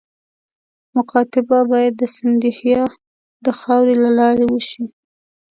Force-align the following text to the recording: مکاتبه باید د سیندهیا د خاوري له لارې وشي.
مکاتبه 0.95 1.57
باید 1.71 1.93
د 1.97 2.03
سیندهیا 2.15 2.83
د 3.45 3.47
خاوري 3.59 3.95
له 4.03 4.09
لارې 4.19 4.45
وشي. 4.53 4.85